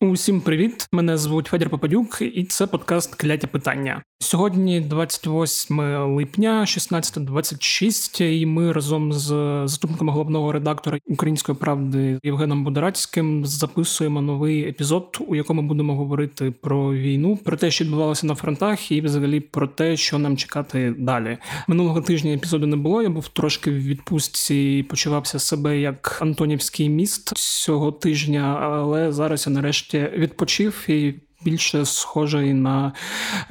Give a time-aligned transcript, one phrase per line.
[0.00, 0.88] Усім привіт!
[0.92, 4.02] Мене звуть Федір Попадюк, і це подкаст Кляття питання.
[4.18, 5.80] Сьогодні 28
[6.16, 9.26] липня, 16.26, і ми разом з
[9.66, 16.94] заступником головного редактора Української правди Євгеном Бударацьким записуємо новий епізод, у якому будемо говорити про
[16.94, 21.38] війну, про те, що відбувалося на фронтах, і взагалі про те, що нам чекати далі.
[21.68, 23.02] Минулого тижня епізоду не було.
[23.02, 29.46] Я був трошки в відпустці і почувався себе як Антонівський міст цього тижня, але зараз
[29.46, 31.14] я нарешті відпочив і
[31.44, 32.92] більше схожий на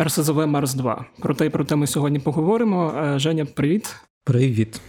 [0.02, 1.06] РСЗВ Марс 2.
[1.20, 2.94] Про те, про те ми сьогодні поговоримо.
[2.98, 3.96] Е, Женя, привіт.
[4.24, 4.82] Привіт.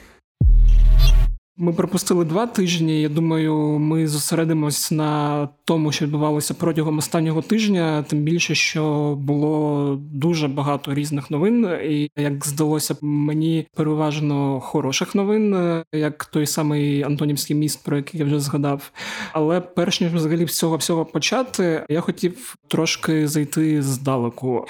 [1.59, 3.03] Ми пропустили два тижні.
[3.03, 8.05] Я думаю, ми зосередимось на тому, що відбувалося протягом останнього тижня.
[8.09, 15.57] Тим більше, що було дуже багато різних новин, і як здалося мені переважно хороших новин,
[15.93, 18.91] як той самий Антонівський міст, про який я вже згадав.
[19.33, 24.67] Але перш ніж взагалі з цього всього почати, я хотів трошки зайти здалеку.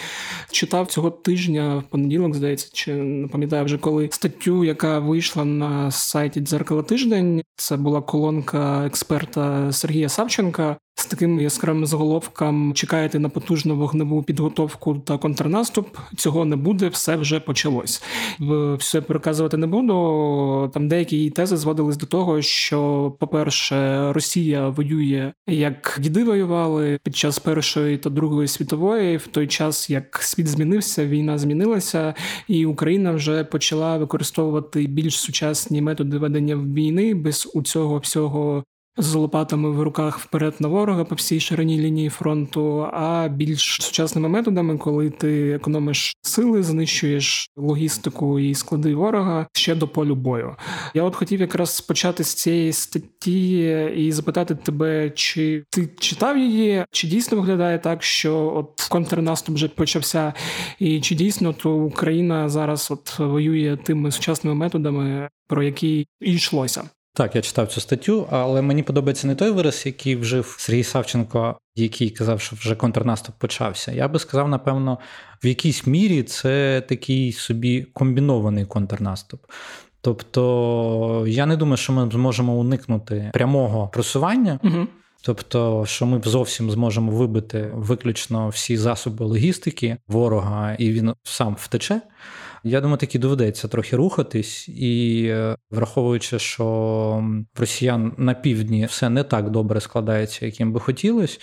[0.50, 5.90] Читав цього тижня в понеділок, здається, чи не пам'ятаю вже коли статтю, яка вийшла на
[5.90, 7.42] сайті дзеркало тиждень.
[7.56, 14.94] Це була колонка експерта Сергія Савченка з таким яскравим заголовком чекаєте на потужну вогневу підготовку
[14.94, 15.96] та контрнаступ.
[16.16, 18.02] Цього не буде, все вже почалось.
[18.78, 20.70] Все переказувати не буду.
[20.74, 27.38] Там деякі тези зводились до того, що, по-перше, Росія воює як діди воювали під час
[27.38, 32.14] першої та другої світової, в той час як світ змінився, війна змінилася,
[32.48, 38.64] і Україна вже почала використовувати більш сучасні методи ведення війни без у цього всього
[38.96, 44.28] з лопатами в руках вперед на ворога по всій ширині лінії фронту, а більш сучасними
[44.28, 50.56] методами, коли ти економиш сили, знищуєш логістику і склади ворога ще до полю бою.
[50.94, 53.60] Я от хотів якраз почати з цієї статті
[53.96, 59.68] і запитати тебе, чи ти читав її, чи дійсно виглядає так, що от контрнаступ вже
[59.68, 60.32] почався,
[60.78, 66.90] і чи дійсно то Україна зараз от воює тими сучасними методами, про які і йшлося.
[67.16, 71.58] Так, я читав цю статтю, але мені подобається не той вираз, який вжив Сергій Савченко,
[71.76, 73.92] який казав, що вже контрнаступ почався.
[73.92, 74.98] Я би сказав, напевно,
[75.44, 79.40] в якійсь мірі це такий собі комбінований контрнаступ.
[80.00, 84.60] Тобто, я не думаю, що ми зможемо уникнути прямого просування.
[84.62, 84.86] Угу.
[85.22, 92.00] Тобто, що ми зовсім зможемо вибити виключно всі засоби логістики ворога, і він сам втече.
[92.66, 96.64] Я думаю, таки доведеться трохи рухатись, і е, враховуючи, що
[97.56, 101.38] в росіян на півдні все не так добре складається, яким би хотілося.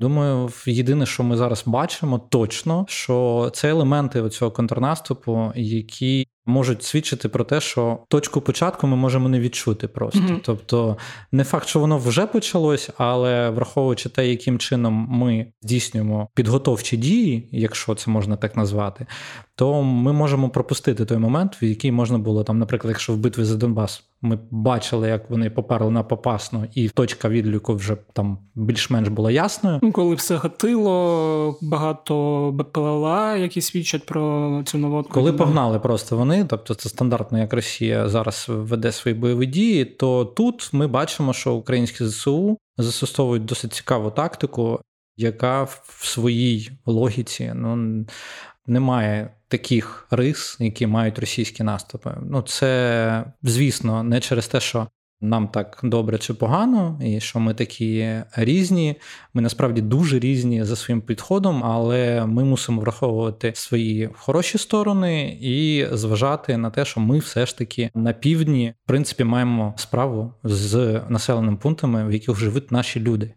[0.00, 7.28] Думаю, єдине, що ми зараз бачимо, точно що це елементи цього контрнаступу, які можуть свідчити
[7.28, 10.20] про те, що точку початку ми можемо не відчути просто.
[10.20, 10.40] Mm-hmm.
[10.42, 10.96] Тобто,
[11.32, 17.48] не факт, що воно вже почалось, але враховуючи те, яким чином ми здійснюємо підготовчі дії,
[17.52, 19.06] якщо це можна так назвати,
[19.54, 23.44] то ми можемо пропустити той момент, в який можна було там, наприклад, якщо в битві
[23.44, 29.08] за Донбас ми бачили, як вони поперли на Попасну, і точка відліку вже там більш-менш
[29.08, 29.78] була ясною.
[29.82, 35.12] Ну, коли все гатило, багато БПЛА, які свідчать про цю наводку.
[35.12, 40.24] Коли погнали просто вони, тобто це стандартно, як Росія зараз веде свої бойові дії, то
[40.24, 44.80] тут ми бачимо, що українські ЗСУ застосовують досить цікаву тактику,
[45.16, 48.04] яка в своїй логіці ну
[48.66, 52.14] має таких рис, які мають російські наступи.
[52.22, 54.88] Ну, це, звісно, не через те, що
[55.20, 58.96] нам так добре чи погано, і що ми такі різні.
[59.34, 65.86] Ми насправді дуже різні за своїм підходом, але ми мусимо враховувати свої хороші сторони і
[65.92, 71.00] зважати на те, що ми все ж таки на півдні, в принципі, маємо справу з
[71.08, 73.34] населеними пунктами, в яких живуть наші люди.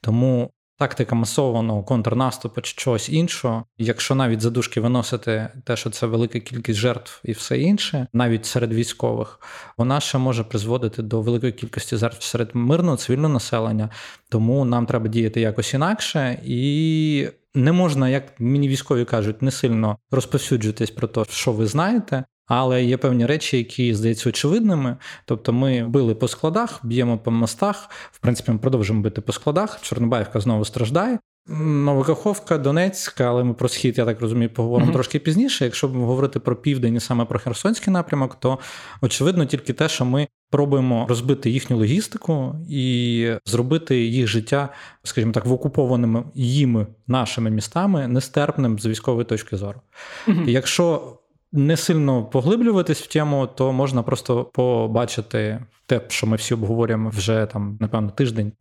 [0.00, 6.40] Тому тактика масованого контрнаступу чи чогось іншого, якщо навіть задушки виносити те, що це велика
[6.40, 9.40] кількість жертв і все інше, навіть серед військових,
[9.76, 13.90] вона ще може призводити до великої кількості жертв серед мирного цивільного населення.
[14.28, 17.28] Тому нам треба діяти якось інакше і.
[17.54, 22.84] Не можна, як мені військові кажуть, не сильно розповсюджуватись про те, що ви знаєте, але
[22.84, 24.96] є певні речі, які здаються очевидними.
[25.24, 27.90] Тобто, ми били по складах, б'ємо по мостах.
[28.12, 29.78] В принципі, ми продовжуємо бити по складах.
[29.82, 31.18] Чорнобаївка знову страждає.
[31.58, 34.94] Новокаховка, Донецька, але ми про схід, я так розумію, поговоримо mm-hmm.
[34.94, 35.64] трошки пізніше.
[35.64, 38.58] Якщо говорити про південь і саме про Херсонський напрямок, то
[39.00, 44.68] очевидно тільки те, що ми пробуємо розбити їхню логістику і зробити їх життя,
[45.02, 49.80] скажімо так, в окупованими їми нашими містами нестерпним з військової точки зору.
[50.26, 50.48] Mm-hmm.
[50.48, 51.16] І Якщо
[51.52, 57.46] не сильно поглиблюватись в тему, то можна просто побачити те, що ми всі обговорюємо вже
[57.52, 58.52] там, напевно, тиждень.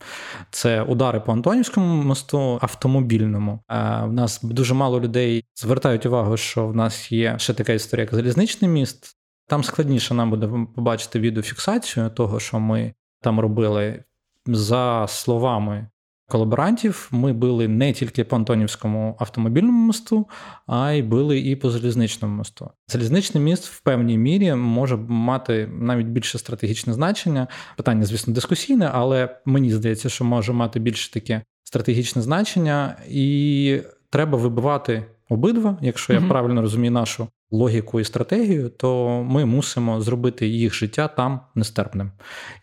[0.52, 3.60] Це удари по Антонівському мосту автомобільному.
[3.68, 8.04] А в нас дуже мало людей звертають увагу, що в нас є ще така історія,
[8.04, 9.16] як залізничний міст.
[9.48, 14.04] Там складніше нам буде побачити відеофіксацію того, що ми там робили.
[14.46, 15.88] За словами
[16.30, 20.28] колаборантів ми били не тільки по Антонівському автомобільному мосту,
[20.68, 22.70] а й били і по залізничному мосту.
[22.88, 27.48] Залізничний міст в певній мірі може мати навіть більше стратегічне значення.
[27.78, 34.38] Питання, звісно, дискусійне, але мені здається, що може мати більше таке стратегічне значення, і треба
[34.38, 40.74] вибивати обидва, якщо я правильно розумію нашу логіку і стратегію, то ми мусимо зробити їх
[40.74, 42.12] життя там нестерпним.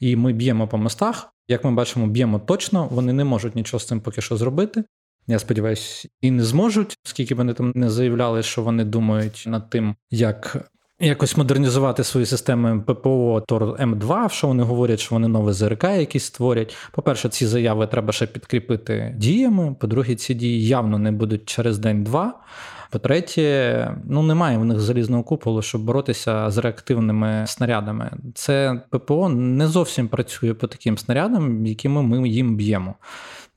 [0.01, 1.33] І ми б'ємо по мостах.
[1.49, 4.85] Як ми бачимо, б'ємо точно, вони не можуть нічого з цим поки що зробити.
[5.27, 9.95] Я сподіваюся, і не зможуть, оскільки вони там не заявляли, що вони думають над тим,
[10.11, 10.71] як
[11.01, 16.25] якось модернізувати свої системи ППО Тор М2, що вони говорять, що вони нове ЗРК якісь
[16.25, 16.77] створять.
[16.93, 19.77] По-перше, ці заяви треба ще підкріпити діями.
[19.81, 22.41] По-друге, ці дії явно не будуть через день-два.
[22.91, 28.11] По-третє, ну немає в них залізного куполу, щоб боротися з реактивними снарядами.
[28.35, 32.95] Це ППО не зовсім працює по таким снарядам, якими ми їм б'ємо.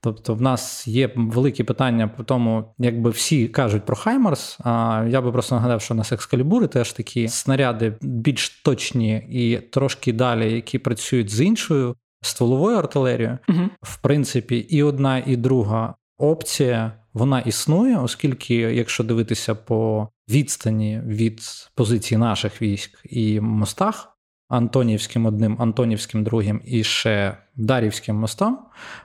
[0.02, 4.58] Тобто, в нас є великі питання по тому, якби всі кажуть про Хаймарс.
[4.64, 9.58] А я би просто нагадав, що у нас екскалібури теж такі снаряди більш точні і
[9.58, 13.38] трошки далі, які працюють з іншою стволовою артилерією.
[13.50, 13.70] Угу.
[13.82, 21.42] В принципі, і одна, і друга опція вона існує, оскільки, якщо дивитися по відстані від
[21.76, 24.16] позиції наших військ і мостах,
[24.50, 28.60] Антонівським одним, Антонівським другим і ще Дарівським мостом,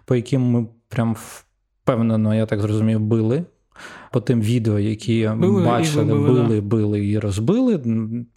[0.04, 3.44] по яким ми прям впевнено, я так зрозумів, били.
[4.12, 7.82] По тим відео, які били бачили, і били, били, били і розбили,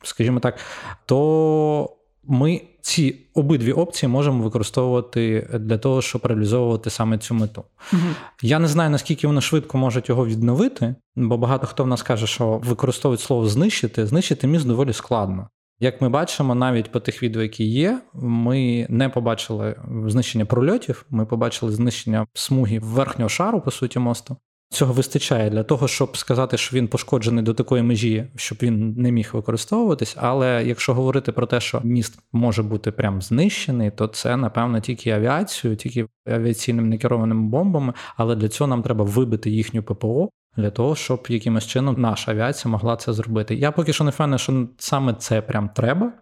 [0.04, 0.60] скажімо так,
[1.06, 1.97] то
[2.28, 7.64] ми ці обидві опції можемо використовувати для того, щоб реалізовувати саме цю мету.
[7.94, 8.02] Угу.
[8.42, 12.28] Я не знаю, наскільки вони швидко можуть його відновити, бо багато хто в нас каже,
[12.28, 14.06] що використовують слово знищити.
[14.06, 15.50] Знищити міст доволі складно.
[15.80, 19.76] Як ми бачимо, навіть по тих відео, які є, ми не побачили
[20.06, 24.38] знищення прольотів, ми побачили знищення смуги верхнього шару, по суті, мосту.
[24.70, 29.12] Цього вистачає для того, щоб сказати, що він пошкоджений до такої межі, щоб він не
[29.12, 30.16] міг використовуватись.
[30.20, 35.12] Але якщо говорити про те, що міст може бути прям знищений, то це напевно тільки
[35.12, 37.94] авіацією, тільки авіаційними некерованими бомбами.
[38.18, 40.30] Але для цього нам треба вибити їхню ППО.
[40.58, 43.56] Для того, щоб якимось чином наша авіація могла це зробити.
[43.56, 46.14] Я поки що не впевнений, що саме це прям треба,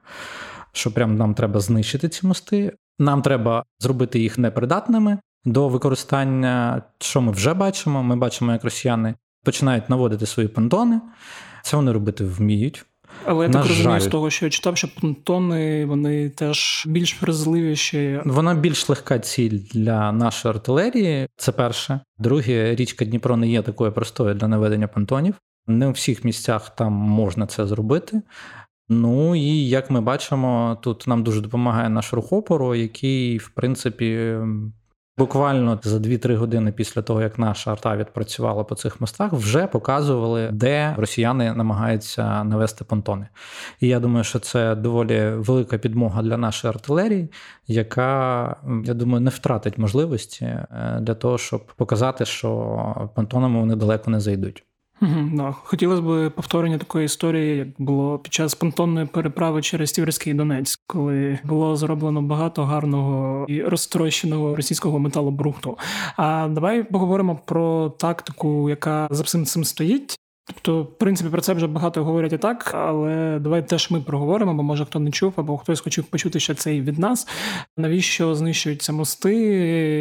[0.72, 2.74] що прям нам треба знищити ці мости.
[3.00, 8.04] Нам треба зробити їх непридатними до використання, що ми вже бачимо.
[8.04, 11.02] Ми бачимо, як росіяни починають наводити свої понтони.
[11.64, 12.86] Це вони робити вміють.
[13.26, 18.22] Але я так розумію, з того, що я читав, що понтони вони теж більш вразливіші.
[18.26, 21.28] Вона більш легка ціль для нашої артилерії.
[21.38, 22.00] Це перше.
[22.18, 25.36] Друге, річка Дніпро не є такою простою для наведення понтонів.
[25.68, 28.22] Не у всіх місцях там можна це зробити.
[28.90, 34.38] Ну і як ми бачимо, тут нам дуже допомагає наш рух опору, який, в принципі,
[35.18, 40.50] Буквально за 2-3 години після того, як наша арта відпрацювала по цих мостах, вже показували,
[40.52, 43.28] де росіяни намагаються навести понтони.
[43.80, 47.30] І я думаю, що це доволі велика підмога для нашої артилерії,
[47.68, 54.12] яка я думаю не втратить можливості е, для того, щоб показати, що понтонами вони далеко
[54.12, 54.64] не зайдуть.
[55.02, 55.52] Да.
[55.52, 61.40] Хотілося б повторення такої історії, як було під час понтонної переправи через Тіверський Донець, коли
[61.44, 65.78] було зроблено багато гарного і розтрощеного російського металобрухту.
[66.18, 70.18] А давай поговоримо про тактику, яка за всім цим стоїть.
[70.48, 74.54] Тобто, в принципі, про це вже багато говорять і так, але давай теж ми проговоримо,
[74.54, 77.28] бо може хто не чув, або хтось хотів почути ще це і від нас.
[77.78, 79.36] Навіщо знищуються мости?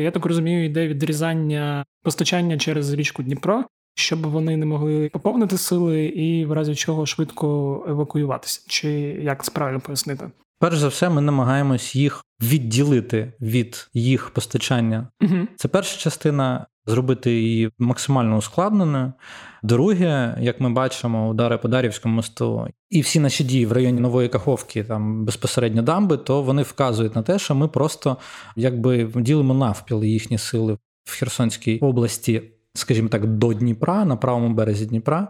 [0.03, 6.05] Я так розумію, йде відрізання постачання через річку Дніпро щоб вони не могли поповнити сили
[6.05, 8.91] і в разі чого швидко евакуюватися, чи
[9.23, 10.31] як це правильно пояснити?
[10.59, 15.09] Перш за все, ми намагаємось їх відділити від їх постачання.
[15.23, 15.37] Угу.
[15.57, 16.67] Це перша частина.
[16.87, 19.13] Зробити її максимально ускладненою.
[19.63, 24.29] Друге, як ми бачимо, удари по Дарівському мосту і всі наші дії в районі Нової
[24.29, 28.17] Каховки, там безпосередньо дамби, то вони вказують на те, що ми просто
[28.57, 32.43] якби ділимо навпіл їхні сили в Херсонській області
[32.75, 35.29] скажімо так, до Дніпра на правому березі Дніпра,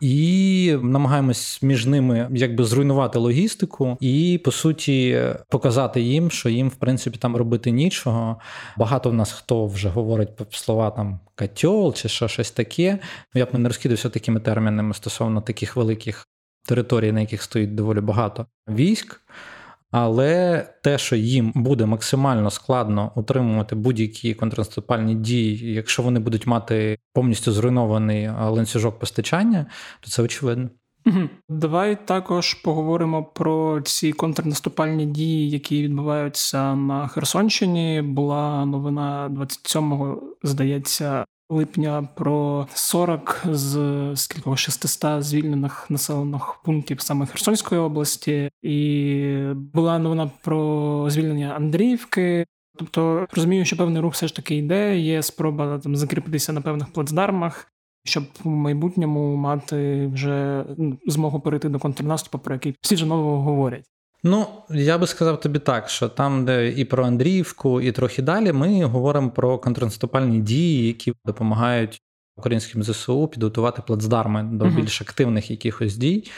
[0.00, 6.74] і намагаємось між ними якби зруйнувати логістику і по суті показати їм, що їм в
[6.74, 8.36] принципі там робити нічого.
[8.76, 12.98] Багато в нас хто вже говорить слова там катьол чи що щось таке.
[13.34, 16.26] Я б не розкидався такими термінами стосовно таких великих
[16.68, 19.20] території, на яких стоїть доволі багато військ.
[19.90, 26.98] Але те, що їм буде максимально складно утримувати будь-які контрнаступальні дії, якщо вони будуть мати
[27.12, 29.66] повністю зруйнований ланцюжок постачання,
[30.00, 30.68] то це очевидно.
[31.48, 38.02] Давай також поговоримо про ці контрнаступальні дії, які відбуваються на Херсонщині.
[38.02, 43.76] Була новина 27-го, здається, липня про 40 з
[44.14, 52.46] скількох 600 звільнених населених пунктів саме Херсонської області, і була новина про звільнення Андріївки.
[52.78, 54.98] Тобто розумію, що певний рух все ж таки йде.
[54.98, 57.72] Є спроба там закріпитися на певних плацдармах
[58.04, 63.42] щоб в майбутньому мати вже ну, змогу перейти до контрнаступу, про який всі ж нового
[63.42, 63.90] говорять.
[64.22, 68.52] Ну, я би сказав тобі так, що там, де і про Андріївку, і трохи далі,
[68.52, 72.02] ми говоримо про контрнаступальні дії, які допомагають
[72.36, 76.30] українським ЗСУ підготувати плацдарми до більш активних якихось дій.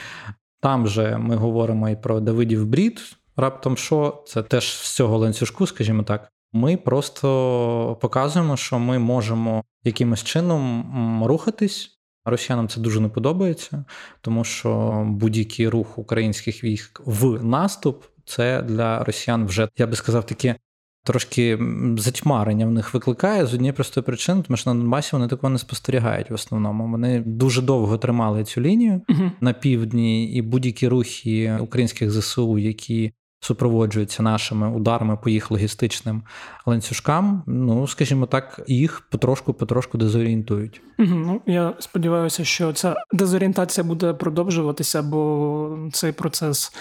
[0.61, 3.01] Там же ми говоримо і про Давидів Брід.
[3.35, 6.29] Раптом що це теж з цього ланцюжку, скажімо так.
[6.53, 11.89] Ми просто показуємо, що ми можемо якимось чином рухатись.
[12.25, 13.85] Росіянам це дуже не подобається,
[14.21, 20.25] тому що будь-який рух українських військ в наступ це для росіян вже, я би сказав,
[20.25, 20.55] таке
[21.03, 21.59] трошки
[21.97, 25.59] затьмарення в них викликає з однієї простої причини, тому що на Донбасі вони такого не
[25.59, 26.91] спостерігають в основному.
[26.91, 33.13] Вони дуже довго тримали цю лінію uh на півдні, і будь-які рухи українських ЗСУ, які
[33.43, 36.23] супроводжуються нашими ударами по їх логістичним
[36.65, 37.43] ланцюжкам.
[37.47, 40.81] Ну, скажімо так, їх потрошку-потрошку дезорієнтують.
[40.97, 46.71] Ну я сподіваюся, що ця дезорієнтація буде продовжуватися, бо цей процес.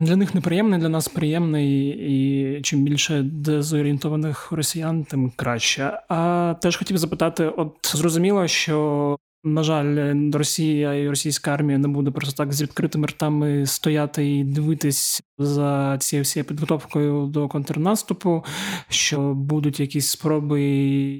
[0.00, 6.00] Для них неприємний, для нас приємний, і чим більше дезорієнтованих росіян, тим краще.
[6.08, 12.10] А теж хотів запитати: от зрозуміло, що на жаль, Росія і російська армія не буде
[12.10, 18.44] просто так з відкритими ртами стояти і дивитись за цією всією підготовкою до контрнаступу.
[18.88, 20.62] Що будуть якісь спроби,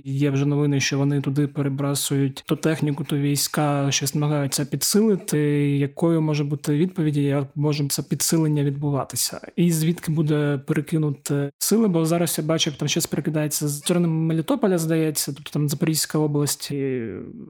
[0.04, 5.38] є вже новини, що вони туди перебрасують то техніку, то війська, щось намагаються підсилити.
[5.78, 11.88] Якою може бути відповіді, як може це підсилення відбуватися, і звідки буде перекинути сили?
[11.88, 16.72] Бо зараз я бачу, там щось перекидається з сторони Мелітополя, здається, тобто там Запорізька область,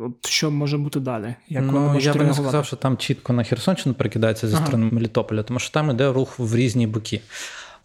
[0.01, 1.35] от що може бути далі?
[1.49, 4.67] Як ну, я би не сказав, що там чітко на Херсонщину перекидається зі ага.
[4.67, 7.21] сторони Мелітополя, тому що там йде рух в різні боки.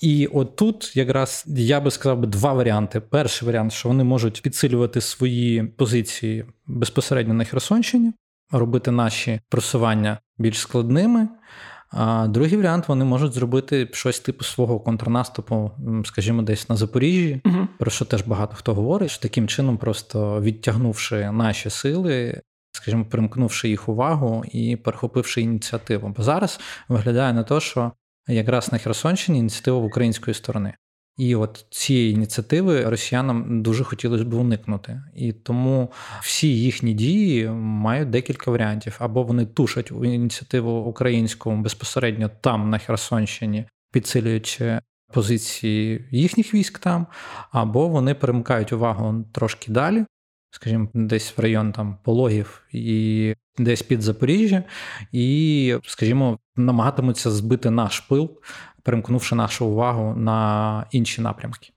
[0.01, 2.99] І от тут якраз я би сказав би два варіанти.
[2.99, 8.13] Перший варіант, що вони можуть підсилювати свої позиції безпосередньо на Херсонщині,
[8.51, 11.27] робити наші просування більш складними.
[11.91, 15.71] А другий варіант вони можуть зробити щось типу свого контрнаступу,
[16.05, 20.41] скажімо, десь на Запоріжжі, uh про що теж багато хто говорить, що таким чином, просто
[20.41, 22.41] відтягнувши наші сили,
[22.71, 26.13] скажімо, примкнувши їх увагу і перехопивши ініціативу.
[26.17, 27.91] Бо зараз виглядає на те, що
[28.27, 30.73] якраз на Херсонщині ініціатива в української сторони.
[31.17, 35.01] І от цієї ініціативи росіянам дуже хотілося б уникнути.
[35.15, 35.91] І тому
[36.21, 38.95] всі їхні дії мають декілька варіантів.
[38.99, 44.79] Або вони тушать ініціативу українську безпосередньо там, на Херсонщині, підсилюючи
[45.13, 47.07] позиції їхніх військ там,
[47.51, 50.05] або вони перемикають увагу трошки далі,
[50.51, 54.63] скажімо, десь в район там пологів і десь під Запоріжжя,
[55.11, 58.31] і, скажімо, намагатимуться збити наш пил,
[58.83, 61.71] перемкнувши нашу увагу на інші напрямки.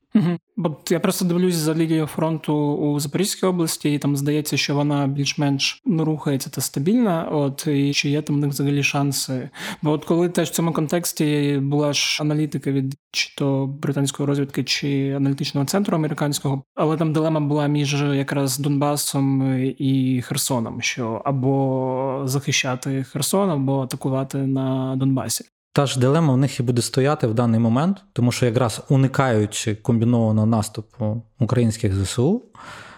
[0.57, 5.07] Бо я просто дивлюсь за лінією фронту у Запорізькій області, і там здається, що вона
[5.07, 7.29] більш-менш рухається та стабільна.
[7.33, 9.51] От і чи є там в них взагалі шанси?
[9.83, 14.65] Бо от коли теж в цьому контексті була ж аналітика від чи то британської розвідки,
[14.65, 22.23] чи аналітичного центру американського, але там дилема була між якраз Донбасом і Херсоном, що або
[22.25, 25.45] захищати Херсон, або атакувати на Донбасі.
[25.79, 29.75] Та ж дилема в них і буде стояти в даний момент, тому що якраз уникаючи
[29.75, 32.43] комбінованого наступу українських ЗСУ,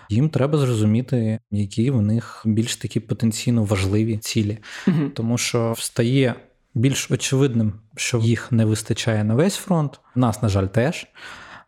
[0.09, 4.59] їм треба зрозуміти, які в них більш такі потенційно важливі цілі,
[4.89, 5.09] угу.
[5.15, 6.35] тому що встає
[6.75, 10.01] більш очевидним, що їх не вистачає на весь фронт.
[10.15, 11.07] Нас, на жаль, теж.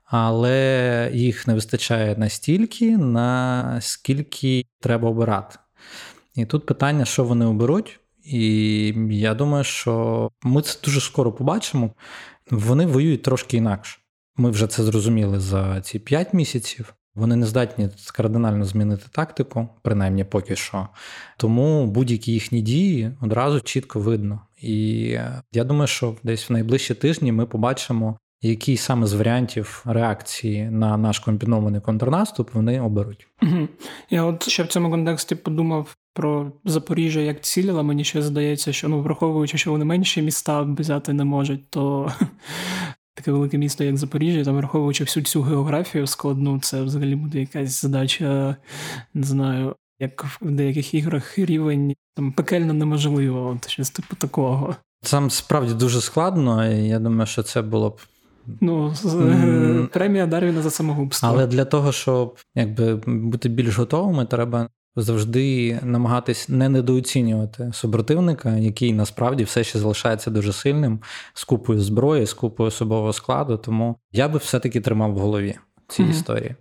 [0.05, 5.59] Але їх не вистачає настільки, наскільки треба обирати.
[6.35, 8.01] І тут питання, що вони оберуть.
[8.25, 11.91] І я думаю, що ми це дуже скоро побачимо.
[12.51, 13.99] Вони воюють трошки інакше.
[14.37, 16.95] Ми вже це зрозуміли за ці 5 місяців.
[17.15, 20.89] Вони не здатні кардинально змінити тактику, принаймні поки що.
[21.37, 24.41] Тому будь-які їхні дії одразу чітко видно.
[24.63, 25.01] І
[25.53, 30.97] я думаю, що десь в найближчі тижні ми побачимо, який саме з варіантів реакції на
[30.97, 33.29] наш комбінований контрнаступ вони оберуть.
[34.11, 38.73] Я от ще в цьому контексті подумав про Запоріжжя як ціль, але мені ще здається,
[38.73, 42.13] що ну, враховуючи, що вони менші міста взяти не можуть, то
[43.15, 47.83] таке велике місто, як Запоріжжя, там враховуючи всю цю географію складну, це взагалі буде якась
[47.83, 48.57] задача,
[49.15, 54.77] не знаю, як в деяких іграх рівень там пекельно неможливо, от щось типу такого.
[55.11, 58.01] Там справді дуже складно, і я думаю, що це було б.
[58.61, 59.87] Ну, mm.
[59.87, 61.29] премія Дарвіна за самогубство.
[61.29, 68.93] Але для того, щоб якби бути більш готовими, треба завжди намагатись не недооцінювати супротивника, який
[68.93, 71.01] насправді все ще залишається дуже сильним
[71.35, 73.57] з купою зброї, з купою особового складу.
[73.57, 75.59] Тому я би все-таки тримав в голові
[75.89, 76.11] ці mm-hmm.
[76.11, 76.55] історії.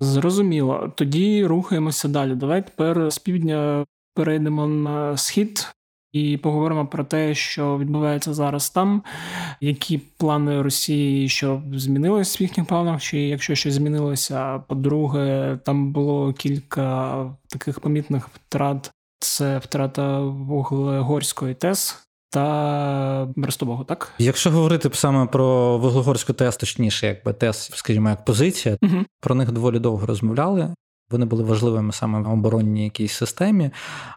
[0.00, 0.92] Зрозуміло.
[0.96, 2.34] Тоді рухаємося далі.
[2.34, 5.68] Давай тепер з півдня перейдемо на схід.
[6.14, 9.02] І поговоримо про те, що відбувається зараз там,
[9.60, 14.58] які плани Росії, що змінилось в їхніх планах, чи якщо щось змінилося.
[14.58, 17.16] По-друге, там було кілька
[17.48, 22.00] таких помітних втрат: це втрата Вуглегорської ТЕС.
[22.30, 24.12] Та Берестового, так?
[24.18, 28.96] Якщо говорити саме про Вуглегорську ТЕС, точніше, якби ТЕС, скажімо, як позиція, угу.
[29.20, 30.74] про них доволі довго розмовляли.
[31.14, 33.70] Вони були важливими саме в оборонній якійсь системі.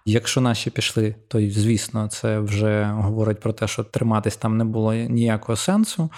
[0.05, 4.93] Якщо наші пішли, то звісно, це вже говорить про те, що триматись там не було
[4.93, 6.09] ніякого сенсу.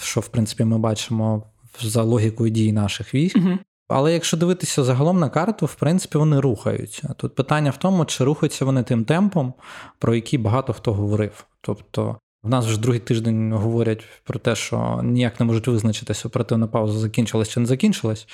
[0.00, 1.42] Що в принципі ми бачимо
[1.80, 3.36] за логікою дій наших військ.
[3.36, 3.58] Угу.
[3.88, 7.14] Але якщо дивитися загалом на карту, в принципі, вони рухаються.
[7.16, 9.54] Тут питання в тому, чи рухаються вони тим темпом,
[9.98, 11.44] про який багато хто говорив.
[11.60, 16.66] Тобто в нас вже другий тиждень говорять про те, що ніяк не можуть визначитись, оперативна
[16.66, 18.26] пауза закінчилась чи не закінчилась.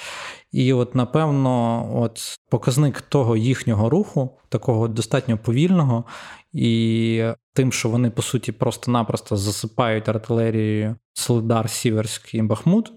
[0.53, 6.05] І от, напевно, от показник того їхнього руху, такого достатньо повільного,
[6.53, 12.93] і тим, що вони по суті просто-напросто засипають артилерією Солидар, Сіверськ і Бахмут,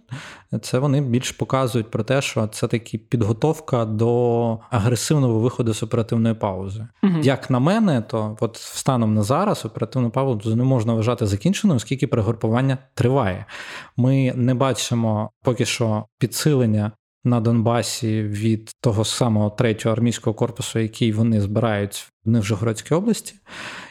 [0.62, 6.36] це вони більш показують про те, що це таки підготовка до агресивного виходу з оперативної
[6.36, 6.88] паузи.
[7.04, 7.14] Угу.
[7.24, 12.08] Як на мене, то от станом на зараз оперативну паузу не можна вважати закінченою, оскільки
[12.08, 13.46] перегрупування триває.
[13.98, 16.92] Ми не бачимо поки що підсилення
[17.24, 23.36] на Донбасі від того самого третього армійського корпусу, який вони збирають в Нижегородській області.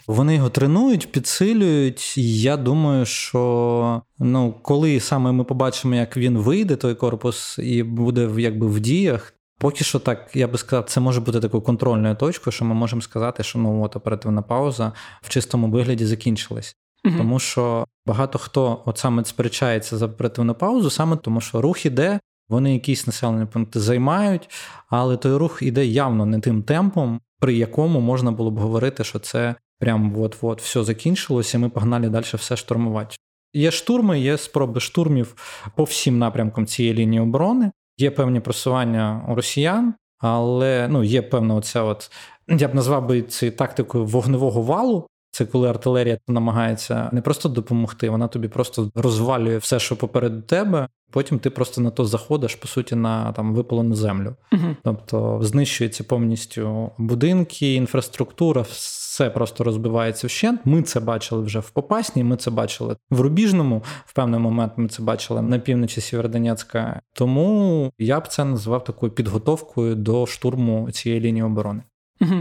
[0.07, 2.19] Вони його тренують, підсилюють.
[2.19, 7.83] І я думаю, що ну, коли саме ми побачимо, як він вийде, той корпус, і
[7.83, 9.35] буде якби в діях.
[9.59, 13.03] Поки що так, я би сказав, це може бути такою контрольною точкою, що ми можемо
[13.03, 16.77] сказати, що ну от оперативна пауза в чистому вигляді закінчилась.
[17.07, 21.87] uh Тому що багато хто от саме сперечається за оперативну паузу, саме тому, що рух
[21.87, 24.51] іде, вони якісь населені пункти займають,
[24.89, 29.19] але той рух іде явно не тим темпом, при якому можна було б говорити, що
[29.19, 33.17] це прям от-от все закінчилося, і ми погнали далі все штурмувати.
[33.55, 35.35] Є штурми, є спроби штурмів
[35.77, 41.55] по всім напрямкам цієї лінії оборони, є певні просування у росіян, але ну, є певна
[41.55, 42.11] оця, от
[42.49, 45.07] я б назвав би це тактикою вогневого валу.
[45.33, 50.89] Це коли артилерія намагається не просто допомогти, вона тобі просто розвалює все, що попереду тебе.
[51.11, 54.35] Потім ти просто на то заходиш, по суті, на там випалену землю.
[54.53, 60.61] uh Тобто знищується повністю будинки, інфраструктура, все просто розбивається вщент.
[60.65, 63.83] Ми це бачили вже в Попасні, ми це бачили в Рубіжному.
[64.07, 67.01] В певний момент ми це бачили на півночі Сєвєродонецька.
[67.15, 71.83] Тому я б це назвав такою підготовкою до штурму цієї лінії оборони.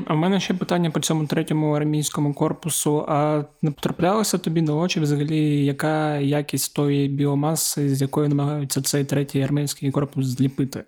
[0.07, 3.05] А в мене ще питання по цьому третьому армійському корпусу.
[3.07, 9.05] А не потраплялося тобі на очі взагалі, яка якість тої біомаси, з якої намагаються цей
[9.05, 10.83] третій армійський корпус зліпити?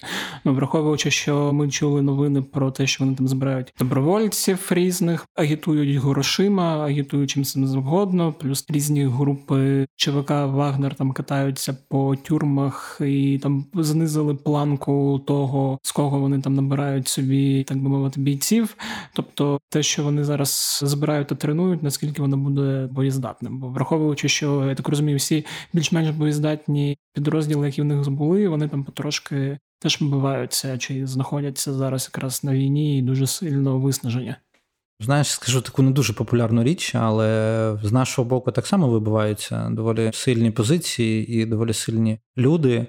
[0.46, 5.98] Ну, враховуючи, що ми чули новини про те, що вони там збирають добровольців різних, агітують
[5.98, 13.66] грошима, агітують чим завгодно, плюс різні групи ЧВК Вагнер там катаються по тюрмах і там
[13.74, 18.76] знизили планку того, з кого вони там набирають собі, так би мовити, бійців.
[19.14, 23.60] Тобто, те, що вони зараз збирають та тренують, наскільки воно буде боєздатним.
[23.60, 28.68] Бо враховуючи, що я так розумію, всі більш-менш боєздатні підрозділи, які в них були, вони
[28.68, 34.36] там потрошки теж вбиваються чи знаходяться зараз якраз на війні і дуже сильно виснажені.
[35.00, 40.12] Знаєш, скажу таку не дуже популярну річ, але з нашого боку так само вибиваються доволі
[40.14, 42.88] сильні позиції і доволі сильні люди.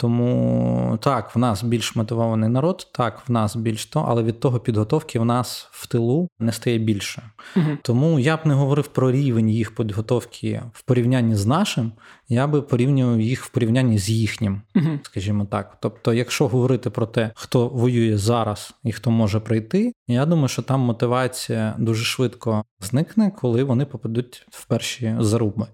[0.00, 4.60] Тому так, в нас більш мотивований народ, так, в нас більш то, але від того
[4.60, 7.22] підготовки в нас в тилу не стає більше.
[7.56, 7.66] Угу.
[7.82, 11.92] Тому я б не говорив про рівень їх підготовки в порівнянні з нашим.
[12.30, 15.76] Я би порівнював їх в порівнянні з їхнім, uh скажімо так.
[15.80, 20.62] Тобто, якщо говорити про те, хто воює зараз і хто може прийти, я думаю, що
[20.62, 25.66] там мотивація дуже швидко зникне, коли вони попадуть в перші заруби.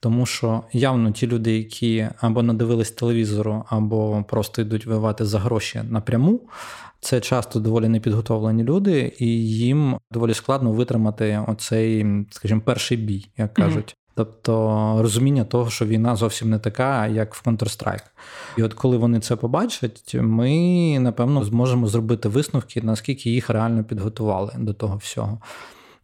[0.00, 5.80] Тому що явно ті люди, які або надивились телевізору, або просто йдуть воювати за гроші
[5.90, 6.40] напряму,
[7.00, 13.54] це часто доволі непідготовлені люди, і їм доволі складно витримати оцей, скажімо, перший бій, як
[13.54, 13.96] кажуть.
[14.14, 18.04] Тобто розуміння того, що війна зовсім не така, як в Counter-Strike.
[18.56, 24.52] І от коли вони це побачать, ми напевно зможемо зробити висновки, наскільки їх реально підготували
[24.58, 25.40] до того всього.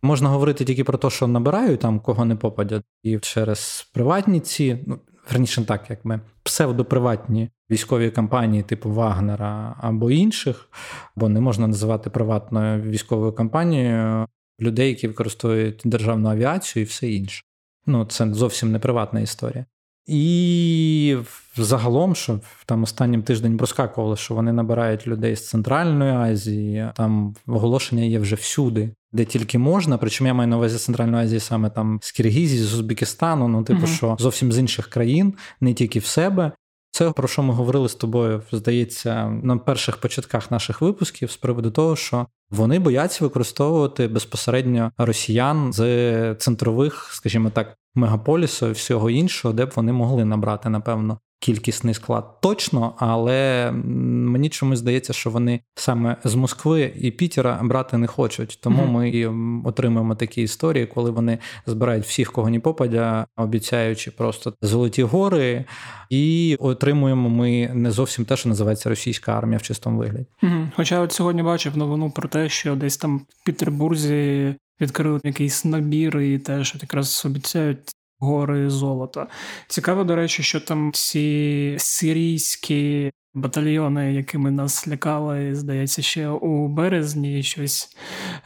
[0.03, 4.79] Можна говорити тільки про те, що набирають там кого не попадять, і через приватні ці,
[4.87, 4.99] ну
[5.31, 10.69] верніше так, як ми псевдоприватні військові компанії, типу Вагнера або інших,
[11.17, 14.27] бо не можна називати приватною військовою компанією
[14.61, 17.43] людей, які використовують державну авіацію і все інше.
[17.89, 19.65] Ну, це зовсім не приватна історія.
[20.07, 21.17] І
[21.57, 28.05] загалом, що там останнім тиждень проскакувало, що вони набирають людей з Центральної Азії, там оголошення
[28.05, 29.99] є вже всюди, де тільки можна.
[29.99, 33.79] Причому я маю на увазі Центральної Азії саме там з Киргізії, з Узбекистану, ну типу,
[33.79, 33.87] угу.
[33.87, 36.53] що зовсім з інших країн, не тільки в себе.
[36.99, 41.71] Це про що ми говорили з тобою, здається, на перших початках наших випусків з приводу
[41.71, 49.55] того, що вони бояться використовувати безпосередньо росіян з центрових, скажімо так, мегаполісу і всього іншого,
[49.55, 55.61] де б вони могли набрати, напевно, кількісний склад точно, але мені чомусь здається, що вони
[55.75, 58.59] саме з Москви і Пітера брати не хочуть.
[58.63, 58.91] Тому mm-hmm.
[58.91, 59.27] ми і
[59.69, 65.65] отримуємо такі історії, коли вони збирають всіх, кого ні попадя, обіцяючи просто золоті гори,
[66.11, 70.27] і отримуємо ми не зовсім те, що називається російська армія в чистому вигляді.
[70.43, 70.71] Mm-hmm.
[70.77, 74.55] Хоча от сьогодні бачив новину про те, що десь там в Петербурзі.
[74.81, 77.79] Відкрили якийсь набір і теж якраз обіцяють
[78.19, 79.27] гори золота.
[79.67, 87.43] Цікаво, до речі, що там ці сирійські батальйони, якими нас лякали, здається, ще у березні
[87.43, 87.97] щось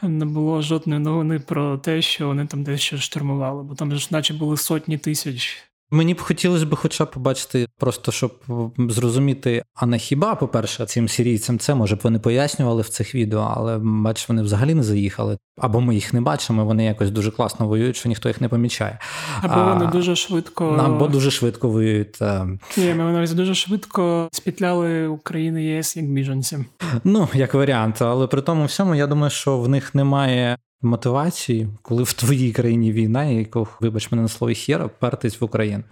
[0.01, 4.33] не було жодної новини про те, що вони там дещо штурмували, бо там ж наче
[4.33, 8.33] були сотні тисяч Мені б хотілося б хоча б побачити, просто щоб
[8.77, 13.53] зрозуміти, а не хіба, по-перше, цим сірійцям це може б вони пояснювали в цих відео,
[13.55, 15.37] але бач, вони взагалі не заїхали.
[15.57, 18.99] Або ми їх не бачимо, вони якось дуже класно воюють, що ніхто їх не помічає.
[19.41, 22.21] Або а, вони дуже швидко або дуже швидко воюють.
[22.77, 26.65] Ні, ми навіть дуже швидко спітляли України ЄС як біженці.
[27.03, 32.03] Ну як варіант, але при тому всьому я думаю, що в них немає мотивації, коли
[32.03, 33.35] в твоїй країні війна, і
[33.79, 35.83] вибач мене на слові хіра, пертись в Україну.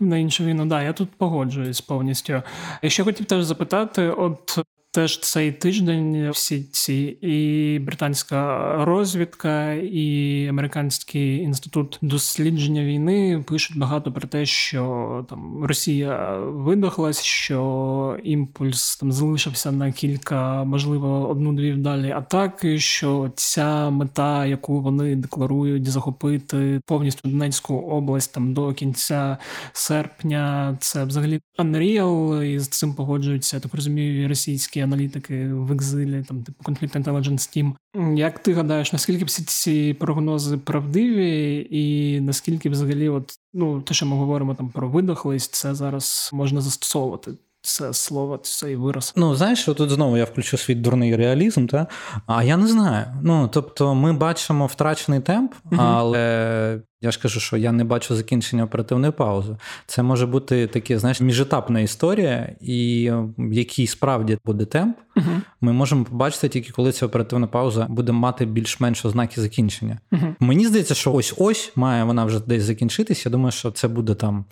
[0.00, 2.42] На іншу війну, да, я тут погоджуюсь повністю.
[2.84, 4.58] Ще хотів теж запитати: от
[4.96, 14.12] теж цей тиждень всі ці і британська розвідка, і американський інститут дослідження війни пишуть багато
[14.12, 22.10] про те, що там Росія видохлась, що імпульс там залишився на кілька, можливо, одну-дві вдалі
[22.10, 22.78] атаки.
[22.78, 29.38] Що ця мета, яку вони декларують, захопити повністю Донецьку область там до кінця
[29.72, 36.24] серпня, це взагалі Unreal, і з цим погоджуються, я так розумію, російські аналітики в екзилі,
[36.28, 37.74] там типу Conflict Intelligence Team.
[38.16, 44.06] Як ти гадаєш, наскільки всі ці прогнози правдиві, і наскільки взагалі, от ну те, що
[44.06, 47.30] ми говоримо там про видохлість, це зараз можна застосовувати?
[47.62, 49.12] Це слово, цей вираз.
[49.16, 51.86] Ну, знаєш, тут знову я включу свій дурний реалізм, та?
[52.26, 53.06] а я не знаю.
[53.22, 58.16] Ну, тобто, ми бачимо втрачений темп, uh але я ж кажу, що я не бачу
[58.16, 59.56] закінчення оперативної паузи.
[59.86, 65.72] Це може бути таке, знаєш, міжетапна історія, і в якій справді буде темп, uh ми
[65.72, 69.98] можемо побачити тільки коли ця оперативна пауза буде мати більш-менш ознаки закінчення.
[70.12, 73.26] uh Мені здається, що ось ось має вона вже десь закінчитись.
[73.26, 74.44] Я думаю, що це буде там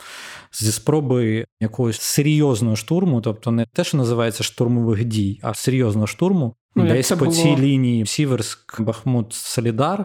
[0.53, 6.55] зі спроби якогось серйозного штурму, тобто не те, що називається штурмових дій, а серйозного штурму.
[6.77, 7.31] Ну, Десь по було...
[7.31, 10.05] цій лінії Сіверськ, Бахмут, Солідар,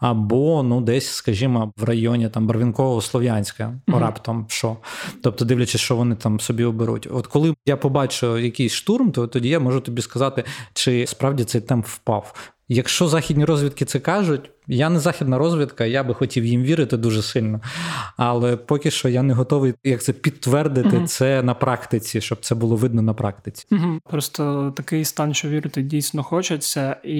[0.00, 3.98] або ну десь, скажімо, в районі там Барвінкового Слов'янська, mm-hmm.
[3.98, 4.76] раптом що.
[5.22, 7.08] Тобто, дивлячись, що вони там собі оберуть.
[7.10, 11.60] От коли я побачу якийсь штурм, то тоді я можу тобі сказати, чи справді цей
[11.60, 12.52] темп впав.
[12.68, 17.22] Якщо західні розвідки це кажуть, я не західна розвідка, я би хотів їм вірити дуже
[17.22, 17.60] сильно.
[18.16, 21.06] Але поки що я не готовий як це підтвердити угу.
[21.06, 23.66] це на практиці, щоб це було видно на практиці.
[23.72, 23.98] Угу.
[24.10, 26.96] Просто такий стан, що вірити дійсно хочеться.
[27.04, 27.18] І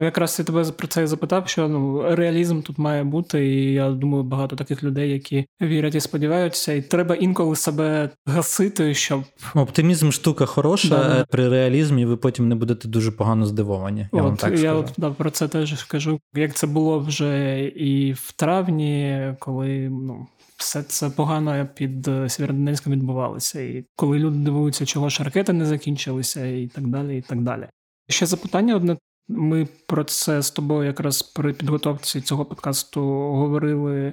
[0.00, 3.46] якраз я тебе про це запитав, що ну реалізм тут має бути.
[3.46, 8.94] І я думаю, багато таких людей, які вірять і сподіваються, і треба інколи себе гасити,
[8.94, 10.88] щоб оптимізм штука хороша.
[10.88, 11.26] Да.
[11.30, 14.08] При реалізмі ви потім не будете дуже погано здивовані.
[14.12, 16.20] Я от, вам так я от да, про це теж скажу.
[16.34, 20.26] Як це було вже і в травні, коли ну.
[20.56, 23.60] Все це погано під Сєвєродонецьком відбувалося.
[23.60, 27.18] І коли люди дивуються, чого ж ракети не закінчилися, і так далі.
[27.18, 27.68] і так далі.
[28.08, 28.96] Ще запитання одне
[29.28, 34.12] ми про це з тобою якраз при підготовці цього подкасту говорили,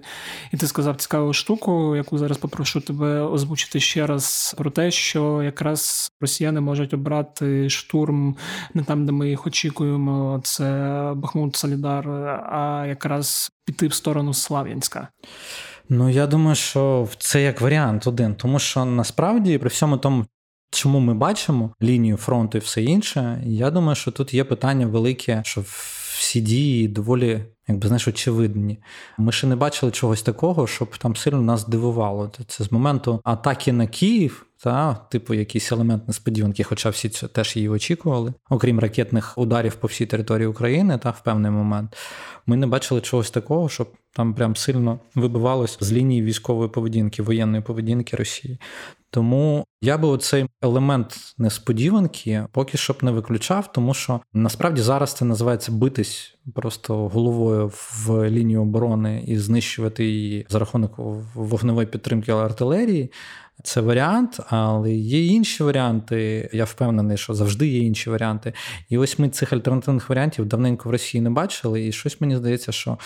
[0.53, 5.43] і ти сказав цікаву штуку, яку зараз попрошу тебе озвучити ще раз про те, що
[5.43, 8.35] якраз росіяни можуть обрати штурм
[8.73, 10.65] не там, де ми їх очікуємо, це
[11.15, 12.09] Бахмут Солідар,
[12.49, 15.07] а якраз піти в сторону Слав'янська.
[15.89, 20.25] Ну, я думаю, що це як варіант один, тому що насправді при всьому тому,
[20.75, 23.41] Чому ми бачимо лінію фронту і все інше?
[23.45, 25.63] Я думаю, що тут є питання велике, що
[26.17, 28.79] всі дії доволі, якби знаєш, очевидні.
[29.17, 32.31] Ми ще не бачили чогось такого, щоб там сильно нас дивувало.
[32.47, 37.55] Це з моменту атаки на Київ, та типу якийсь елемент несподіванки, хоча всі це теж
[37.55, 41.97] її очікували, окрім ракетних ударів по всій території України, та в певний момент.
[42.45, 47.63] Ми не бачили чогось такого, щоб там прям сильно вибивалось з лінії військової поведінки, воєнної
[47.63, 48.59] поведінки Росії.
[49.09, 55.13] Тому я би оцей елемент несподіванки поки що б не виключав, тому що насправді зараз
[55.13, 60.93] це називається битись просто головою в лінію оборони і знищувати її за рахунок
[61.35, 63.11] вогневої підтримки артилерії.
[63.63, 66.49] Це варіант, але є інші варіанти.
[66.53, 68.53] Я впевнений, що завжди є інші варіанти.
[68.89, 72.71] І ось ми цих альтернативних варіантів давненько в Росії не бачили, і щось мені здається,
[72.71, 72.97] що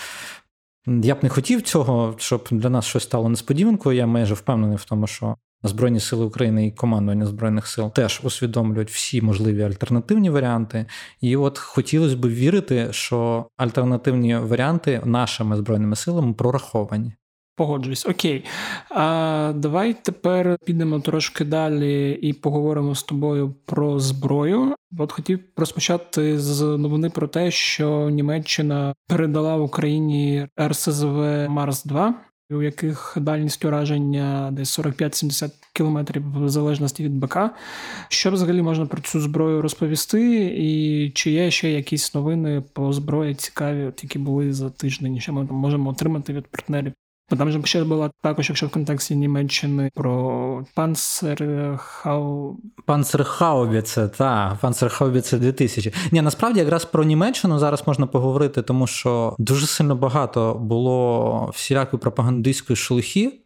[0.86, 3.96] я б не хотів цього, щоб для нас щось стало несподіванкою.
[3.96, 8.90] Я майже впевнений в тому, що Збройні сили України і командування збройних сил теж усвідомлюють
[8.90, 10.86] всі можливі альтернативні варіанти.
[11.20, 17.12] І от хотілося б вірити, що альтернативні варіанти нашими збройними силами прораховані.
[17.56, 18.44] Погоджуюсь, окей.
[18.90, 24.74] А Давай тепер підемо трошки далі і поговоримо з тобою про зброю.
[24.98, 32.14] От хотів розпочати з новини про те, що Німеччина передала Україні РСЗВ Марс 2
[32.50, 37.38] у яких дальність ураження десь 45-70 кілометрів в залежності від БК.
[38.08, 40.44] Що взагалі можна про цю зброю розповісти?
[40.56, 45.42] І чи є ще якісь новини по зброї цікаві, які були за тиждень, що ми
[45.42, 46.92] можемо отримати від партнерів?
[47.30, 52.56] Бо там же ще була також, якщо в контексті Німеччини про Панцерхау...
[52.86, 55.92] Панцерхаубіце, так, Панцерхаубіце 2000.
[56.12, 62.00] Ні, насправді якраз про Німеччину зараз можна поговорити, тому що дуже сильно багато було всілякої
[62.00, 63.40] пропагандистської шелухи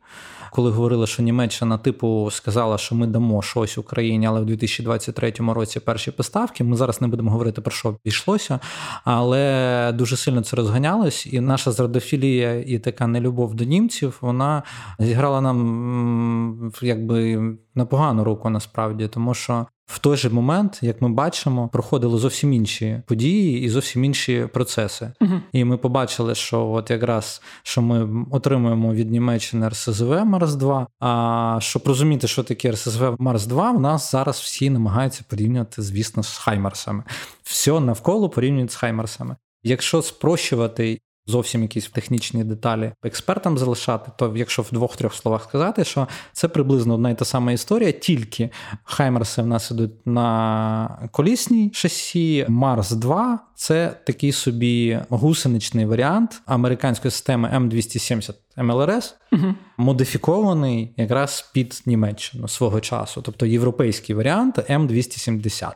[0.54, 5.80] коли говорили, що Німеччина типу сказала, що ми дамо щось Україні, але в 2023 році
[5.80, 6.64] перші поставки.
[6.64, 8.60] Ми зараз не будемо говорити про що йшлося,
[9.04, 14.62] але дуже сильно це розганялось, і наша зрадофілія і така нелюбов до німців вона
[14.98, 17.38] зіграла нам якби
[17.74, 22.52] на погану руку насправді, тому що в той же момент, як ми бачимо, проходили зовсім
[22.52, 25.12] інші події і зовсім інші процеси.
[25.20, 30.86] uh І ми побачили, що от якраз що ми отримуємо від Німеччини РСЗВ Марс 2
[31.00, 36.22] А щоб розуміти, що таке РСЗВ Марс 2 в нас зараз всі намагаються порівнювати, звісно,
[36.22, 37.02] з Хаймарсами.
[37.42, 39.36] Все навколо порівнюють з Хаймарсами.
[39.62, 46.08] Якщо спрощувати зовсім якісь технічні деталі експертам залишати, то якщо в двох-трьох словах сказати, що
[46.32, 48.50] це приблизно одна і та сама історія, тільки
[48.84, 57.12] Хаймерси в нас ідуть на колісній шасі, Марс 2 це такий собі гусеничний варіант американської
[57.12, 59.54] системи М270 МЛРС, угу.
[59.76, 65.72] модифікований якраз під Німеччину свого часу, тобто європейський варіант М270.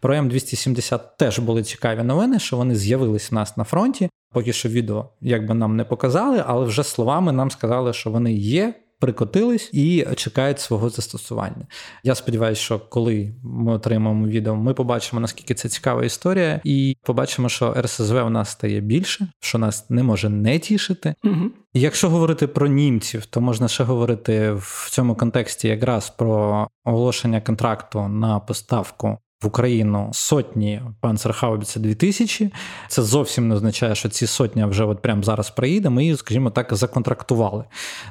[0.00, 4.10] Про М270 теж були цікаві новини, що вони з'явились в нас на фронті.
[4.32, 8.74] Поки що відео якби нам не показали, але вже словами нам сказали, що вони є.
[9.04, 11.66] Прикотились і чекають свого застосування.
[12.04, 17.48] Я сподіваюся, що коли ми отримаємо відео, ми побачимо наскільки це цікава історія, і побачимо,
[17.48, 21.14] що РСЗВ у нас стає більше, що нас не може не тішити.
[21.24, 21.50] Угу.
[21.74, 28.08] Якщо говорити про німців, то можна ще говорити в цьому контексті якраз про оголошення контракту
[28.08, 32.52] на поставку в Україну сотні панцерхаубіця 2000.
[32.88, 35.90] Це зовсім не означає, що ці сотні вже от прямо зараз приїде.
[35.90, 37.64] Ми її, скажімо так, законтрактували.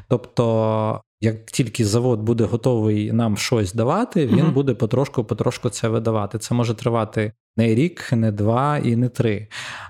[0.07, 1.01] Тобто.
[1.21, 4.53] Як тільки завод буде готовий нам щось давати, він uh-huh.
[4.53, 6.39] буде потрошку-потрошку це видавати.
[6.39, 9.47] Це може тривати не рік, не два і не три.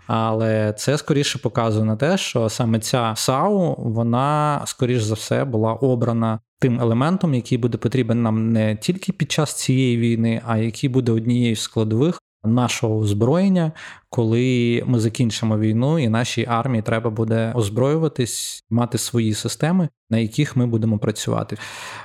[0.07, 5.73] Але це скоріше показує на те, що саме ця САУ, вона скоріш за все була
[5.73, 10.89] обрана тим елементом, який буде потрібен нам не тільки під час цієї війни, а який
[10.89, 13.71] буде однією з складових нашого озброєння,
[14.09, 20.55] коли ми закінчимо війну, і нашій армії треба буде озброюватись, мати свої системи, на яких
[20.55, 21.57] ми будемо працювати.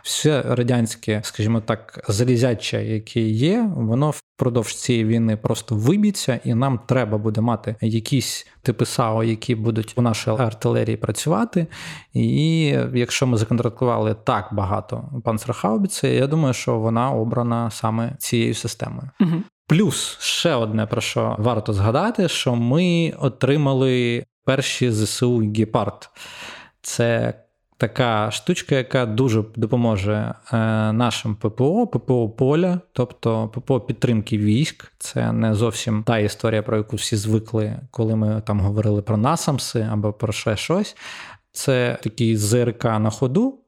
[0.03, 6.81] Все радянське, скажімо так, залізяче, яке є, воно впродовж цієї війни просто виб'ється, і нам
[6.87, 11.66] треба буде мати якісь типи САО, які будуть у нашій артилерії працювати.
[12.12, 19.11] І якщо ми законтрактували так багато панцерхаубіці, я думаю, що вона обрана саме цією системою.
[19.20, 19.42] Угу.
[19.68, 26.11] Плюс ще одне про що варто згадати, що ми отримали перші ЗСУ Гепард.
[26.83, 27.35] Це
[27.76, 30.57] така штучка, яка дуже допоможе е,
[30.92, 34.92] нашим ППО, ППО поля, тобто ППО підтримки військ.
[34.98, 39.88] Це не зовсім та історія, про яку всі звикли, коли ми там говорили про насамси
[39.92, 40.96] або про ще щось.
[41.52, 43.59] Це такий ЗРК на ходу,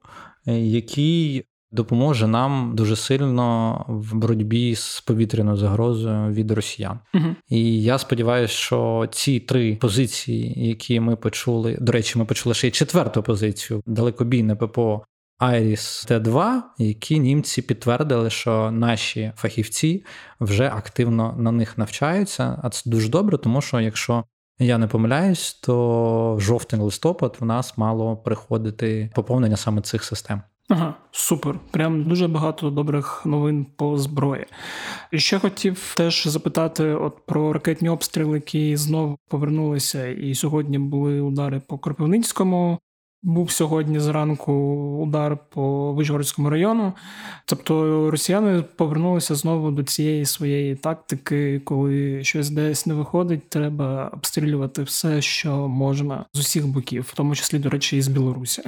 [0.47, 6.99] е, який допоможе нам дуже сильно в боротьбі з повітряною загрозою від росіян.
[7.15, 7.25] Угу.
[7.49, 12.69] І я сподіваюся, що ці три позиції, які ми почули, до речі, ми почули ще
[12.69, 15.05] й четверту позицію далекобійне ППО.
[15.39, 20.05] Айріс Т2, які німці підтвердили, що наші фахівці
[20.41, 22.61] вже активно на них навчаються.
[22.63, 24.25] А це дуже добре, тому що якщо
[24.59, 30.43] я не помиляюсь, то жовтень-листопад в нас мало приходити поповнення саме цих систем.
[30.71, 31.59] Ага, супер.
[31.71, 34.47] Прям дуже багато добрих новин по зброї.
[35.13, 41.21] І ще хотів теж запитати от про ракетні обстріли, які знову повернулися, і сьогодні були
[41.21, 42.79] удари по Кропивницькому.
[43.23, 44.53] Був сьогодні зранку
[45.03, 46.93] удар по Вишгородському району.
[47.47, 54.83] Тобто росіяни повернулися знову до цієї своєї тактики, коли щось десь не виходить, треба обстрілювати
[54.83, 58.63] все, що можна з усіх боків, в тому числі, до речі, і з Білорусі.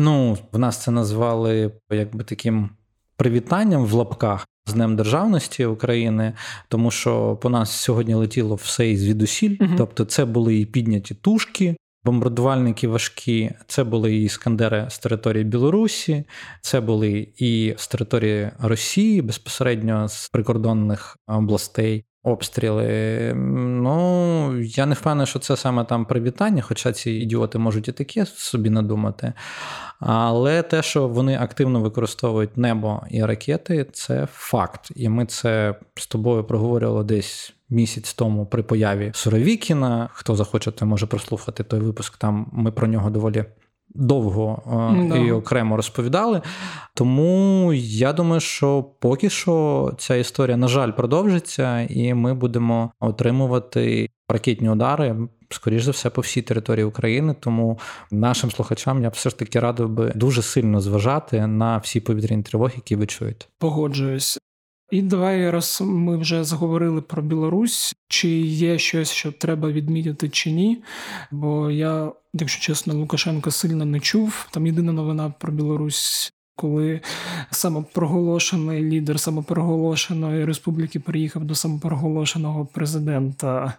[0.00, 2.70] Ну, в нас це назвали якби таким
[3.16, 6.32] привітанням в лапках з Днем Державності України,
[6.68, 9.56] тому що по нас сьогодні летіло все із звідусіль.
[9.60, 9.70] Угу.
[9.78, 11.76] Тобто, це були і підняті тушки.
[12.04, 16.24] Бомбардувальники важкі, це були і іскандери з території Білорусі,
[16.60, 23.32] це були і з території Росії, безпосередньо з прикордонних областей обстріли.
[23.34, 28.26] Ну, я не впевнений, що це саме там привітання, хоча ці ідіоти можуть і таке
[28.26, 29.32] собі надумати.
[30.00, 34.92] Але те, що вони активно використовують небо і ракети, це факт.
[34.96, 37.54] І ми це з тобою проговорювали десь.
[37.70, 40.08] Місяць тому при появі Суровікіна.
[40.12, 42.16] Хто захоче, той може прослухати той випуск.
[42.16, 43.44] Там ми про нього доволі
[43.94, 44.62] довго
[45.08, 45.16] да.
[45.16, 46.42] і окремо розповідали.
[46.94, 54.10] Тому я думаю, що поки що ця історія, на жаль, продовжиться, і ми будемо отримувати
[54.28, 55.16] ракетні удари.
[55.50, 57.78] Скоріше за все, по всій території України, тому
[58.10, 62.42] нашим слухачам я б все ж таки радив би дуже сильно зважати на всі повітряні
[62.42, 63.46] тривоги, які ви чуєте.
[63.58, 64.38] Погоджуюсь.
[64.90, 70.50] І давай раз ми вже заговорили про Білорусь, чи є щось, що треба відмітити, чи
[70.50, 70.82] ні.
[71.30, 74.46] Бо я, якщо чесно, Лукашенка сильно не чув.
[74.50, 76.32] Там єдина новина про Білорусь.
[76.56, 77.00] Коли
[77.50, 83.72] самопроголошений лідер самопроголошеної республіки приїхав до самопроголошеного президента.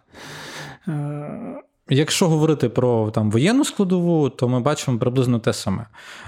[0.87, 5.85] Е, Якщо говорити про там воєнну складову, то ми бачимо приблизно те саме.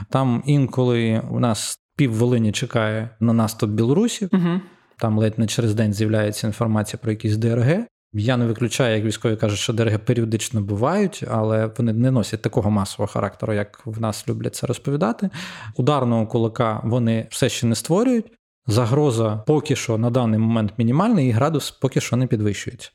[0.10, 4.30] Там інколи у нас пів Волині чекає на наступ білорусів.
[4.34, 4.62] Угу.
[4.98, 7.86] Там ледь не через день з'являється інформація про якісь ДРГ.
[8.14, 12.72] Я не виключаю, як військові кажуть, що дереги періодично бувають, але вони не носять такого
[12.72, 15.30] масового характеру, як в нас люблять це розповідати.
[15.76, 18.32] Ударного кулака вони все ще не створюють.
[18.68, 22.92] Загроза поки що на даний момент мінімальна, і градус поки що не підвищується.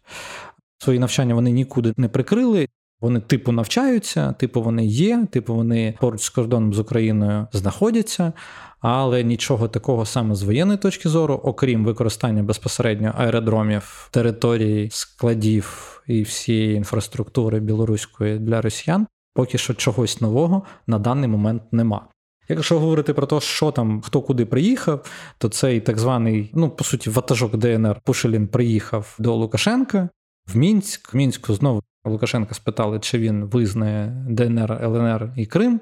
[0.79, 2.69] Свої навчання вони нікуди не прикрили.
[3.01, 8.33] Вони типу навчаються, типу вони є, типу вони поруч з кордоном з Україною знаходяться,
[8.81, 16.23] але нічого такого саме з воєнної точки зору, окрім використання безпосередньо аеродромів, територій, складів і
[16.23, 22.09] всієї інфраструктури білоруської для росіян, поки що чогось нового на даний момент нема.
[22.49, 25.07] Якщо говорити про те, що там хто куди приїхав,
[25.39, 30.09] то цей так званий, ну по суті, ватажок ДНР Пушелін приїхав до Лукашенка
[30.47, 31.15] в Мінськ.
[31.15, 35.81] Мінську знову Лукашенка спитали, чи він визнає ДНР, ЛНР і Крим.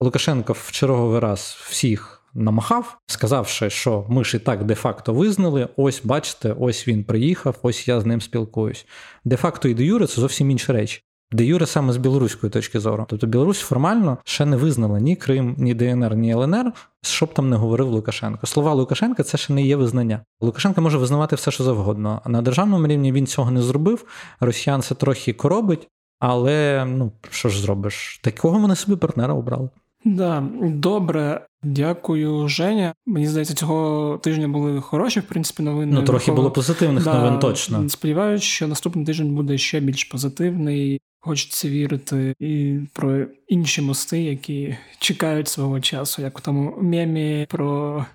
[0.00, 5.68] Лукашенко в черговий раз всіх намахав, сказавши, що ми ж і так де-факто визнали.
[5.76, 8.86] Ось, бачите, ось він приїхав, ось я з ним спілкуюсь.
[9.24, 11.02] Де-факто і де Юре це зовсім інші речі.
[11.32, 13.06] Де Юре саме з білоруської точки зору.
[13.08, 17.50] Тобто Білорусь формально ще не визнала ні Крим, ні ДНР, ні ЛНР, що б там
[17.50, 18.46] не говорив Лукашенко.
[18.46, 20.20] Слова Лукашенка це ще не є визнання.
[20.40, 22.20] Лукашенко може визнавати все, що завгодно.
[22.24, 24.04] А на державному рівні він цього не зробив.
[24.40, 28.20] Росіян це трохи коробить, але ну що ж зробиш?
[28.22, 29.68] Такого вони собі партнера обрали.
[30.04, 32.94] Да, добре, дякую, Женя.
[33.06, 35.92] Мені здається, цього тижня були хороші, в принципі, новини.
[35.94, 37.88] Ну, трохи було позитивних да, новин точно.
[37.88, 41.00] Сподіваюся, що наступний тиждень буде ще більш позитивний.
[41.26, 48.06] Хочеться вірити і про інші мости, які чекають свого часу, як у тому мемі про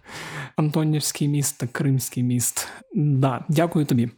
[0.55, 2.67] Антонівський міст та Кримський міст.
[2.95, 4.09] Да, Дякую тобі.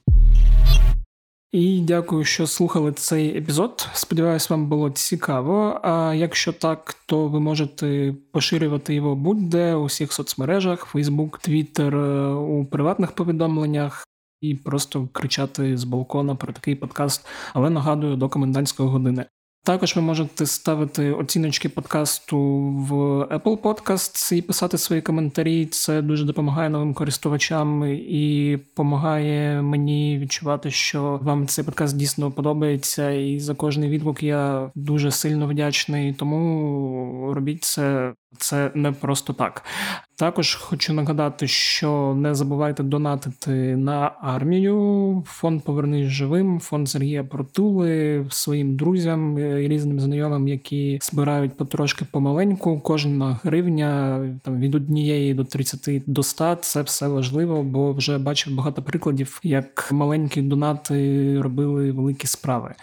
[1.52, 3.88] І дякую, що слухали цей епізод.
[3.94, 5.80] Сподіваюсь, вам було цікаво.
[5.84, 11.96] А якщо так, то ви можете поширювати його будь-де у всіх соцмережах: Facebook, Twitter,
[12.36, 14.08] у приватних повідомленнях
[14.44, 17.28] і просто кричати з балкона про такий подкаст.
[17.54, 19.26] Але нагадую до комендантської години.
[19.66, 22.38] Також ви можете ставити оціночки подкасту
[22.90, 25.66] в Apple Podcasts і писати свої коментарі.
[25.66, 33.12] Це дуже допомагає новим користувачам і допомагає мені відчувати, що вам цей подкаст дійсно подобається.
[33.12, 36.14] І за кожний відгук я дуже сильно вдячний.
[36.14, 39.64] Тому робіть це це не просто так.
[40.16, 45.24] Також хочу нагадати, що не забувайте донатити на армію.
[45.28, 52.80] Фонд Повернись живим, фонд Сергія Протули своїм друзям і різним знайомим, які збирають потрошки помаленьку.
[52.80, 58.56] Кожна гривня там від однієї до 30 до 100– Це все важливо, бо вже бачив
[58.56, 62.74] багато прикладів, як маленькі донати робили великі справи.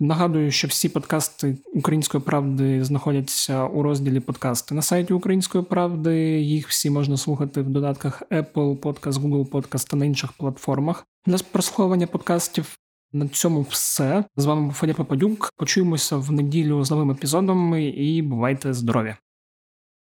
[0.00, 6.40] Нагадую, що всі подкасти української правди знаходяться у розділі подкасти на сайті сайті Української правди.
[6.40, 11.36] Їх всі можна слухати в додатках Apple Podcast, Google Podcast та на інших платформах для
[11.52, 12.76] прослуховування подкастів.
[13.12, 15.50] На цьому все з вами був Федя Попадюк.
[15.56, 19.14] Почуємося в неділю з новим епізодом і бувайте здорові!